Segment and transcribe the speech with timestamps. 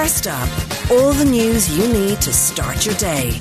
[0.00, 0.48] First up,
[0.90, 3.32] all the news you need to start your day.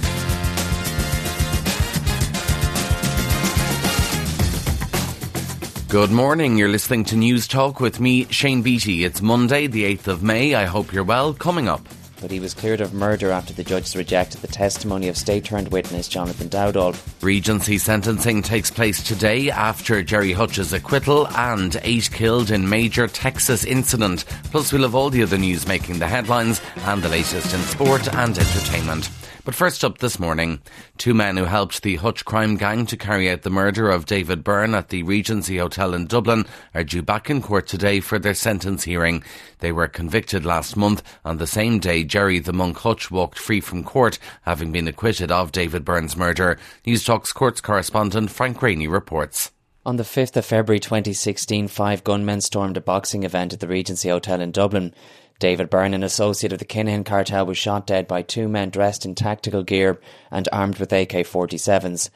[5.87, 6.57] Good morning.
[6.57, 9.05] You're listening to Newstalk with me, Shane Beatty.
[9.05, 10.53] It's Monday, the 8th of May.
[10.53, 11.33] I hope you're well.
[11.33, 11.87] Coming up.
[12.21, 15.69] But he was cleared of murder after the judges rejected the testimony of state turned
[15.69, 16.97] witness Jonathan Dowdall.
[17.21, 23.63] Regency sentencing takes place today after Gerry Hutch's acquittal and eight killed in major Texas
[23.63, 24.25] incident.
[24.51, 28.13] Plus, we'll have all the other news making the headlines and the latest in sport
[28.13, 29.09] and entertainment.
[29.45, 30.61] But first up this morning,
[30.97, 34.43] two men who helped the Hutch crime gang to carry out the murder of David
[34.43, 38.35] Byrne at the Regency Hotel in Dublin are due back in court today for their
[38.35, 39.23] sentence hearing.
[39.57, 41.01] They were convicted last month.
[41.25, 45.31] On the same day, Gerry the Monk Hutch walked free from court, having been acquitted
[45.31, 46.57] of David Byrne's murder.
[46.85, 49.51] Newstalk's courts correspondent Frank Greaney reports.
[49.85, 54.09] On the 5th of February 2016, five gunmen stormed a boxing event at the Regency
[54.09, 54.93] Hotel in Dublin.
[55.39, 59.05] David Byrne, an associate of the Kinahan cartel, was shot dead by two men dressed
[59.05, 62.09] in tactical gear and armed with AK 47s.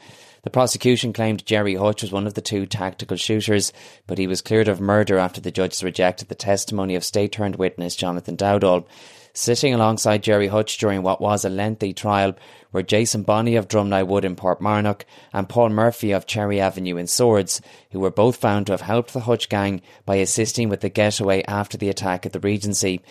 [0.44, 3.72] The prosecution claimed Gerry Hutch was one of the two tactical shooters,
[4.08, 7.56] but he was cleared of murder after the judges rejected the testimony of state turned
[7.56, 8.86] witness Jonathan Dowdall.
[9.34, 12.36] Sitting alongside Gerry Hutch during what was a lengthy trial
[12.74, 17.08] were Jason Bonney of Drumnigh Wood in Portmarnock and Paul Murphy of Cherry Avenue in
[17.08, 20.90] Swords, who were both found to have helped the Hutch gang by assisting with the
[20.90, 23.02] getaway after the attack at the Regency.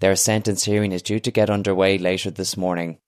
[0.00, 2.98] Their sentence hearing is due to get underway later this morning.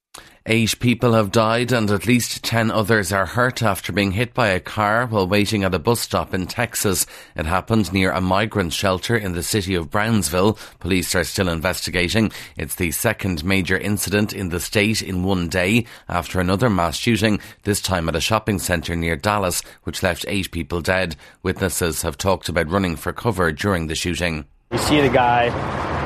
[0.46, 4.48] Eight people have died and at least ten others are hurt after being hit by
[4.48, 7.06] a car while waiting at a bus stop in Texas.
[7.34, 10.58] It happened near a migrant shelter in the city of Brownsville.
[10.80, 12.30] Police are still investigating.
[12.58, 17.40] It's the second major incident in the state in one day after another mass shooting,
[17.62, 21.16] this time at a shopping centre near Dallas, which left eight people dead.
[21.42, 24.44] Witnesses have talked about running for cover during the shooting.
[24.72, 25.48] You see the guy,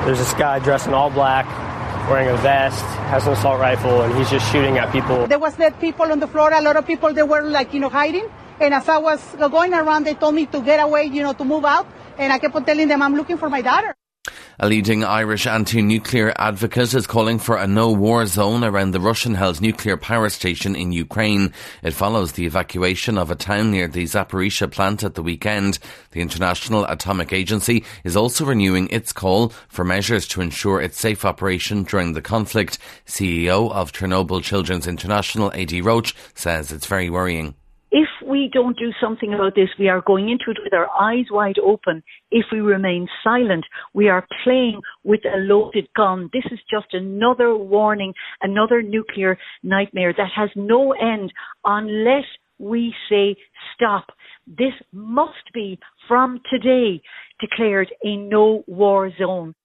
[0.05, 1.68] there's this guy dressed in all black
[2.09, 5.27] wearing a vest, has an assault rifle, and he's just shooting at people.
[5.27, 6.51] There was dead people on the floor.
[6.51, 8.27] A lot of people they were like you know hiding.
[8.59, 11.45] And as I was going around, they told me to get away, you know, to
[11.45, 11.87] move out.
[12.17, 13.95] And I kept on telling them I'm looking for my daughter.
[14.61, 19.95] A leading Irish anti-nuclear advocate is calling for a no-war zone around the Russian-held nuclear
[19.95, 21.53] power station in Ukraine.
[21.81, 25.79] It follows the evacuation of a town near the Zaporizhia plant at the weekend.
[26.11, 31.23] The International Atomic Agency is also renewing its call for measures to ensure its safe
[31.23, 32.79] operation during the conflict.
[33.05, 37.55] CEO of Chernobyl Children's International, Adi Roche, says it's very worrying
[37.91, 41.25] if we don't do something about this, we are going into it with our eyes
[41.31, 42.03] wide open.
[42.29, 46.29] If we remain silent, we are playing with a loaded gun.
[46.31, 51.33] This is just another warning, another nuclear nightmare that has no end
[51.65, 52.25] unless
[52.59, 53.35] we say
[53.73, 54.05] stop.
[54.45, 57.01] This must be from today
[57.39, 59.55] declared a no war zone.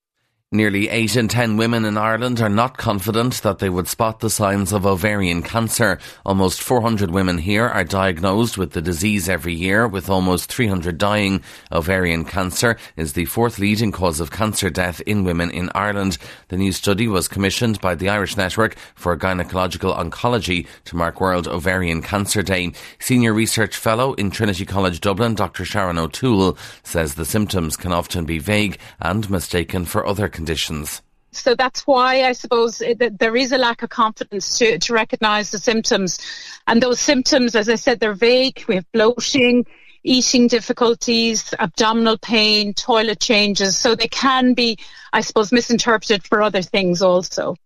[0.55, 4.31] Nearly 8 in 10 women in Ireland are not confident that they would spot the
[4.31, 5.99] signs of ovarian cancer.
[6.25, 11.43] Almost 400 women here are diagnosed with the disease every year, with almost 300 dying.
[11.73, 16.19] Ovarian cancer is the fourth leading cause of cancer death in women in Ireland.
[16.47, 21.49] The new study was commissioned by the Irish Network for Gynecological Oncology to mark World
[21.49, 22.71] Ovarian Cancer Day.
[23.01, 25.65] Senior Research Fellow in Trinity College Dublin, Dr.
[25.65, 31.01] Sharon O'Toole, says the symptoms can often be vague and mistaken for other conditions conditions.
[31.33, 32.81] So that's why I suppose
[33.19, 36.19] there is a lack of confidence to, to recognise the symptoms.
[36.67, 38.63] And those symptoms, as I said, they're vague.
[38.69, 39.67] We have bloating,
[40.05, 43.77] eating difficulties, abdominal pain, toilet changes.
[43.77, 44.79] So they can be,
[45.13, 47.57] I suppose, misinterpreted for other things also.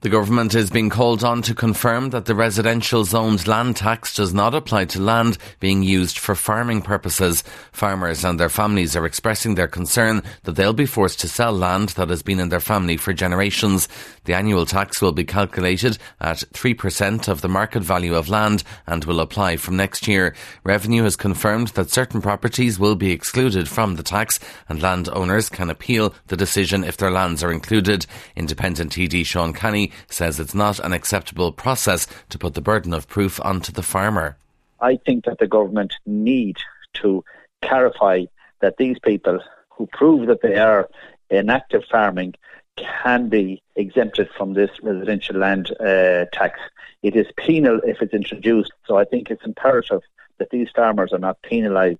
[0.00, 4.32] The government is being called on to confirm that the residential zoned land tax does
[4.32, 7.42] not apply to land being used for farming purposes.
[7.72, 11.88] Farmers and their families are expressing their concern that they'll be forced to sell land
[11.90, 13.88] that has been in their family for generations.
[14.22, 19.04] The annual tax will be calculated at 3% of the market value of land and
[19.04, 20.32] will apply from next year.
[20.62, 24.38] Revenue has confirmed that certain properties will be excluded from the tax
[24.68, 28.06] and landowners can appeal the decision if their lands are included.
[28.36, 33.08] Independent TD Sean Canney says it's not an acceptable process to put the burden of
[33.08, 34.36] proof onto the farmer.
[34.80, 36.56] I think that the government need
[36.94, 37.24] to
[37.62, 38.24] clarify
[38.60, 39.40] that these people
[39.70, 40.88] who prove that they are
[41.30, 42.34] in active farming
[42.76, 46.60] can be exempted from this residential land uh, tax.
[47.02, 50.02] It is penal if it's introduced, so I think it's imperative
[50.38, 51.98] that these farmers are not penalised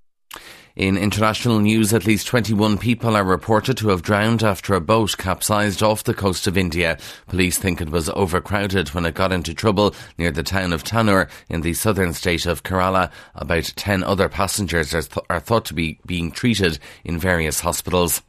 [0.78, 5.18] in international news, at least 21 people are reported to have drowned after a boat
[5.18, 6.96] capsized off the coast of India.
[7.26, 11.28] Police think it was overcrowded when it got into trouble near the town of Tanur
[11.50, 13.10] in the southern state of Kerala.
[13.34, 18.22] About 10 other passengers are, th- are thought to be being treated in various hospitals.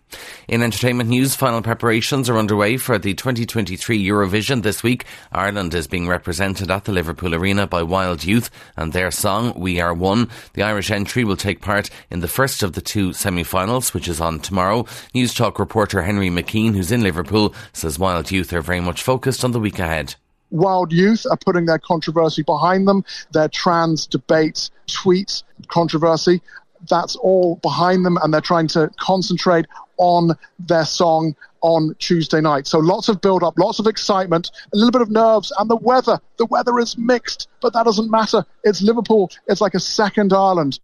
[0.48, 5.06] In entertainment news, final preparations are underway for the 2023 Eurovision this week.
[5.32, 9.80] Ireland is being represented at the Liverpool Arena by Wild Youth and their song We
[9.80, 10.30] Are One.
[10.54, 14.20] The Irish entry will take part in the first of the two semi-finals, which is
[14.20, 14.84] on tomorrow.
[15.14, 19.52] Newstalk reporter Henry McKean, who's in Liverpool, says Wild Youth are very much focused on
[19.52, 20.16] the week ahead.
[20.52, 26.42] Wild Youth are putting their controversy behind them, their trans debate, tweets, controversy.
[26.88, 29.66] That's all behind them, and they're trying to concentrate
[29.98, 32.68] on their song on Tuesday night.
[32.68, 35.76] So lots of build up, lots of excitement, a little bit of nerves, and the
[35.76, 36.20] weather.
[36.38, 38.46] The weather is mixed, but that doesn't matter.
[38.64, 39.30] It's Liverpool.
[39.48, 40.80] It's like a second Ireland.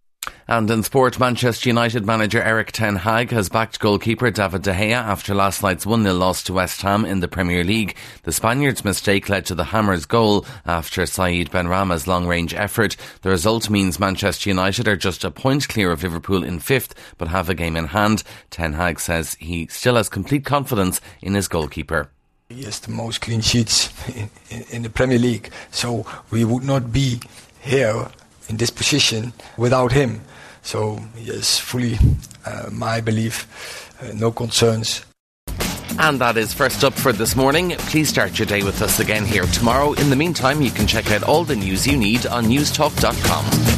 [0.48, 4.92] And in sport, Manchester United manager Erik Ten Hag has backed goalkeeper David De Gea
[4.92, 7.96] after last night's 1-0 loss to West Ham in the Premier League.
[8.22, 12.96] The Spaniard's mistake led to the Hammers' goal after Said Benrahma's long-range effort.
[13.22, 17.28] The result means Manchester United are just a point clear of Liverpool in fifth, but
[17.28, 18.22] have a game in hand.
[18.50, 22.10] Ten Hag says he still has complete confidence in his goalkeeper.
[22.48, 26.92] Has the most clean sheets in, in, in the Premier League, so we would not
[26.92, 27.20] be
[27.60, 28.08] here
[28.48, 30.20] in this position without him.
[30.62, 31.98] So, yes, fully
[32.44, 33.46] uh, my belief,
[34.02, 35.04] uh, no concerns.
[35.98, 37.70] And that is first up for this morning.
[37.90, 39.92] Please start your day with us again here tomorrow.
[39.94, 43.75] In the meantime, you can check out all the news you need on newstalk.com.